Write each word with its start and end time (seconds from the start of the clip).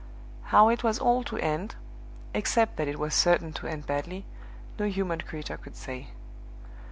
How 0.45 0.69
it 0.69 0.83
was 0.83 0.97
all 0.97 1.23
to 1.25 1.37
end 1.37 1.75
(except 2.33 2.77
that 2.77 2.87
it 2.87 2.97
was 2.97 3.13
certain 3.13 3.53
to 3.53 3.67
end 3.67 3.85
badly) 3.85 4.25
no 4.79 4.85
human 4.85 5.21
creature 5.21 5.57
could 5.57 5.75
say. 5.75 6.07